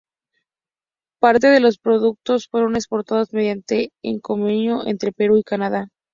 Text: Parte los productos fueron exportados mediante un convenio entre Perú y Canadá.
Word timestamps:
Parte 1.19 1.59
los 1.59 1.77
productos 1.77 2.47
fueron 2.47 2.75
exportados 2.75 3.33
mediante 3.33 3.93
un 4.01 4.19
convenio 4.19 4.83
entre 4.87 5.11
Perú 5.11 5.37
y 5.37 5.43
Canadá. 5.43 5.89